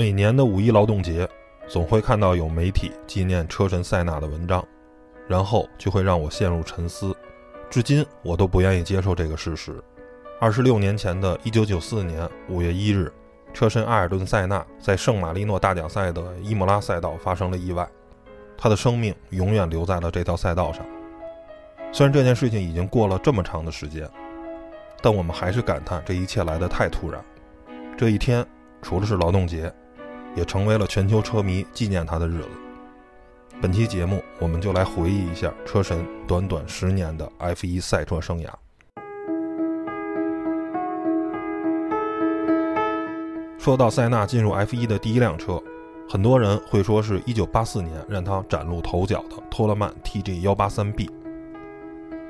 [0.00, 1.28] 每年的五一劳动节，
[1.68, 4.66] 总会看到有媒体纪念车神塞纳的文章，
[5.28, 7.14] 然后就会让我陷入沉思。
[7.68, 9.78] 至今，我都不愿意接受这个事实。
[10.40, 13.12] 二十六年前的一九九四年五月一日，
[13.52, 17.86] 车神阿尔顿·塞纳在圣马力诺大奖赛的伊莫拉赛道发生了意外，
[18.56, 20.82] 他的生命永远留在了这条赛道上。
[21.92, 24.08] 虽然这件事情已经过了这么长的时间，
[25.02, 27.22] 但我们还是感叹这一切来得太突然。
[27.98, 28.42] 这一天，
[28.80, 29.70] 除了是劳动节。
[30.36, 32.48] 也成为了全球车迷纪念他的日子。
[33.60, 38.48] 本期节目，我们就来回忆一下车神短短十年的 F1 赛车生涯。
[43.58, 45.62] 说到塞纳进入 F1 的第一辆车，
[46.08, 51.10] 很多人会说是一九八四年让他崭露头角的托勒曼 TG 幺八三 B。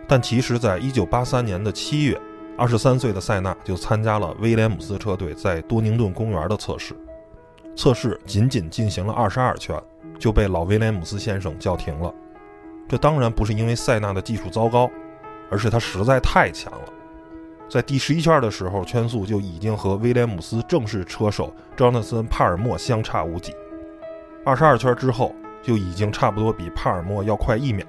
[0.09, 2.21] 但其实，在一九八三年的七月，
[2.59, 6.97] 二十三岁的塞纳就参加了威廉姆斯车队在多宁顿公园的测试。
[7.81, 9.75] 测试仅仅进行了二十二圈，
[10.19, 12.13] 就被老威廉姆斯先生叫停了。
[12.87, 14.91] 这当然不是因为塞纳的技术糟糕，
[15.51, 16.93] 而是他实在太强了。
[17.71, 23.55] 在第十一圈的时候，圈速就已经和威廉姆斯正式车手张纳森·帕尔默相差无几。
[24.45, 27.87] 二十二圈之后，就已经差不多比帕尔默要快一秒。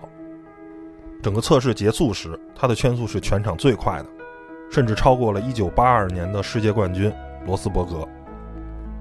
[1.22, 4.06] 整个测试结束时，他的圈速是全场最快的，
[4.72, 7.12] 甚至超过了1982年的世界冠军
[7.46, 8.08] 罗斯伯格。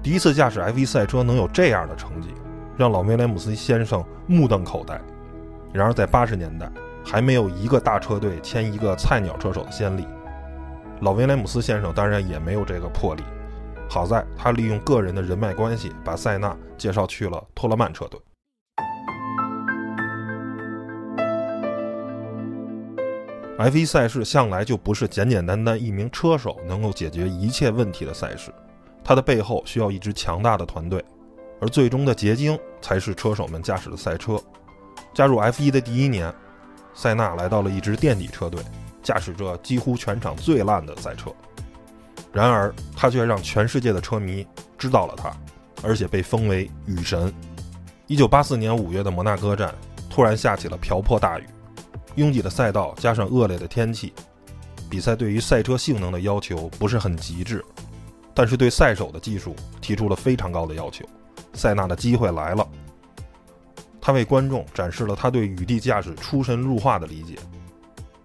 [0.03, 2.29] 第一次驾驶 F1 赛车能有这样的成绩，
[2.75, 4.99] 让老威廉姆斯先生目瞪口呆。
[5.71, 6.67] 然而，在八十年代，
[7.05, 10.07] 还没有一个大车队签一个菜鸟车手的先例。
[11.01, 13.21] 老威廉姆斯先生当然也没有这个魄力。
[13.87, 18.19] 好在他利用个人的人脉关系，把塞纳介绍去了托勒曼车队。
[23.59, 28.51] F1 赛事向来就不是简简单单一名车手能够解决一切问题的赛事。
[29.11, 31.03] 它的背后需要一支强大的团队，
[31.59, 34.41] 而最终的结晶才是车手们驾驶的赛车。
[35.13, 36.33] 加入 F1 的第一年，
[36.93, 38.63] 塞纳来到了一支垫底车队，
[39.03, 41.29] 驾驶着几乎全场最烂的赛车。
[42.31, 44.47] 然而，他却让全世界的车迷
[44.77, 45.29] 知道了他，
[45.83, 47.33] 而且被封为雨神。
[48.07, 49.75] 1984年5月的摩纳哥站
[50.09, 51.43] 突然下起了瓢泼大雨，
[52.15, 54.13] 拥挤的赛道加上恶劣的天气，
[54.89, 57.61] 比赛对于赛车性能的要求不是很极致。
[58.33, 61.05] 但是对赛手的技术提出了非常高的要求，
[61.53, 62.67] 塞纳的机会来了。
[63.99, 67.37] 他为观众展示了他对雨地驾驶出神入化的理解，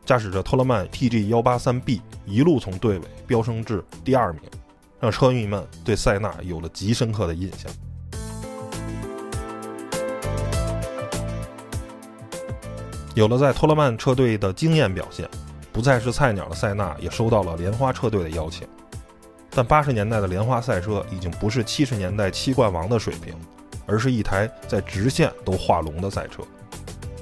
[0.05, 4.43] 驾驶着托勒曼 TG 幺八三 B 一路从队尾飙升至第二名，
[5.01, 7.71] 让车迷们对塞纳有了极深刻的印象。
[13.15, 15.29] 有了在托勒曼车队的惊艳表现，
[15.73, 18.67] 不再是菜鸟的塞纳也收到了莲花车队的邀请。
[19.57, 23.35] 但八十年代的莲花赛车已经不是七十年代七冠王的水平，
[23.87, 26.43] 而是一台在直线都画龙的赛车。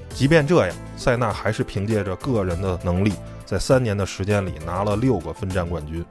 [0.09, 3.13] 即便这样，塞纳还是凭借着个人的能力，
[3.47, 6.05] 在三年的时间里拿了六个分站冠军，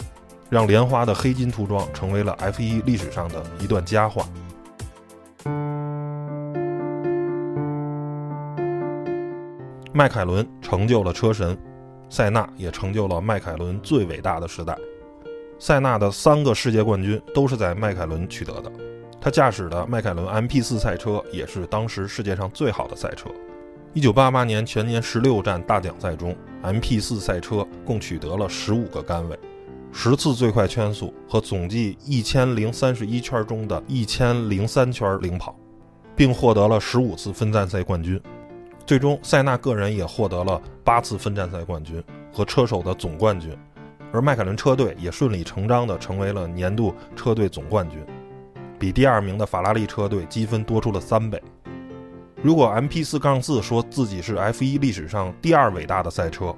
[0.50, 4.26] 让莲花的黑金涂装成为了 F1 历史上的一段佳话。
[9.92, 11.58] 迈凯伦成就了车神，
[12.10, 14.74] 塞纳也成就了迈凯伦最伟大的时代。
[15.64, 18.70] 塞纳的三个世界冠军都是在迈凯伦取得的，
[19.22, 23.30] 他驾驶的迈凯伦 MP4 赛车也是当时世界上最好的赛车。
[23.94, 29.40] 1988年全年十六站大奖赛中，MP4 赛车共取得了十五个杆位，
[29.94, 35.56] 十次最快圈速和总计一千零三十一圈中的一千零三圈领跑，
[36.14, 38.20] 并获得了十五次分站赛冠军。
[38.86, 42.04] 最终，塞纳个人也获得了八次分站赛冠军
[42.34, 43.58] 和车手的总冠军。
[44.14, 48.00] 而迈凯伦车队也顺理成章地成为了年度车队总冠军，
[48.78, 51.42] 比第二名的法拉利车队积分多出了三倍。
[52.44, 56.56] 如果 MP4 杠四说自己是 F1 历史上第二伟大的赛车，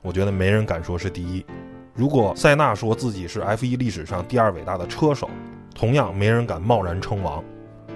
[0.00, 1.44] 我觉得没人敢说是第一。
[1.92, 5.28] 如果塞纳说自己是 F1 历史上第二伟大的车手，
[5.74, 7.44] 同样没人敢贸然称王。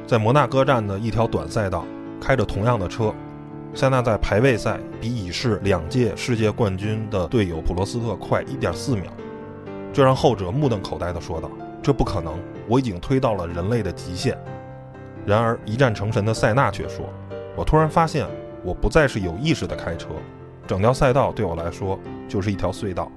[0.06, 1.82] 在摩纳哥站的一条短赛道，
[2.20, 3.14] 开着同样的车。
[3.74, 9.04] 塞纳在排位赛比已是两届世界冠军的队友普罗斯特快1.4秒，
[9.92, 11.48] 这让后者目瞪口呆地说道
[11.80, 12.34] ：“这不可能，
[12.66, 14.36] 我已经推到了人类的极限。”
[15.24, 17.04] 然而一战成神的塞纳却说
[17.54, 18.26] ：“我突然发现，
[18.64, 20.08] 我不再是有意识的开车，
[20.66, 23.12] 整条赛道对我来说就是一条隧道。”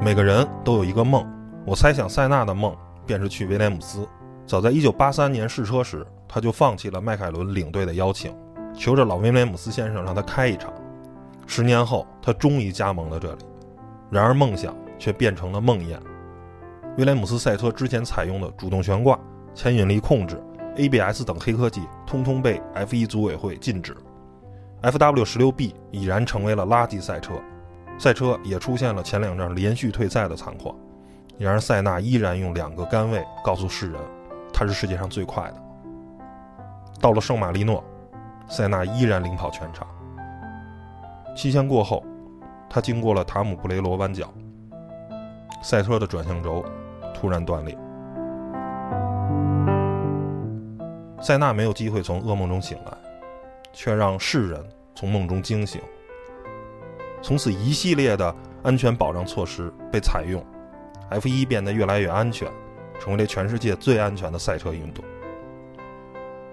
[0.00, 1.24] 每个人都有一个梦，
[1.64, 2.74] 我猜想塞纳的梦
[3.06, 4.08] 便是去威廉姆斯。
[4.46, 8.36] 早在1983年试车时，他就放弃了迈凯伦领队的邀请，
[8.74, 10.72] 求着老威廉姆斯先生让他开一场。
[11.46, 13.44] 十年后，他终于加盟了这里。
[14.10, 15.98] 然而，梦想却变成了梦魇。
[16.98, 19.18] 威廉姆斯赛车之前采用的主动悬挂、
[19.54, 20.40] 牵引力控制、
[20.76, 23.96] ABS 等黑科技，通通被 F1 组委会禁止。
[24.82, 27.34] FW16B 已然成为了垃圾赛车，
[27.98, 30.76] 赛车也出现了前两站连续退赛的惨况。
[31.38, 34.00] 然而，塞纳依然用两个杆位告诉世人，
[34.54, 35.56] 他是世界上最快的。
[37.00, 37.82] 到了圣马力诺，
[38.48, 39.86] 塞纳依然领跑全场。
[41.36, 42.04] 期限过后，
[42.70, 44.32] 他经过了塔姆布雷罗弯角，
[45.60, 46.64] 赛车的转向轴
[47.12, 47.76] 突然断裂。
[51.20, 52.92] 塞纳没有机会从噩梦中醒来，
[53.72, 54.64] 却让世人
[54.94, 55.80] 从梦中惊醒。
[57.20, 60.44] 从此，一系列的安全保障措施被采用。
[61.10, 62.48] F1 变得越来越安全，
[63.04, 65.04] 成为了全世界最安全的赛车运动。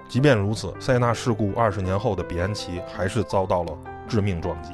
[0.10, 3.72] 即便如此，塞纳事故二十年后的比安奇还是遭到了
[4.06, 4.74] 致命撞击。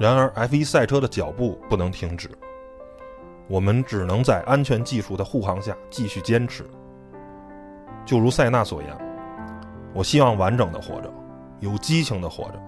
[0.00, 2.30] 然而，F1 赛车的脚步不能停止，
[3.48, 6.64] 我们只能在安全技术的护航下继续坚持。
[8.06, 8.90] 就如塞纳所言
[9.92, 11.12] ：“我希望完整的活着，
[11.60, 12.58] 有激情的活着，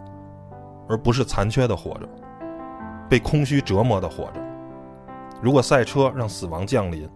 [0.90, 2.06] 而不是残缺的活着，
[3.08, 4.44] 被空虚折磨的活着。”
[5.40, 7.08] 如果赛车让死亡降临，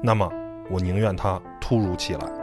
[0.00, 0.30] 那么
[0.70, 2.37] 我宁愿它突如其来。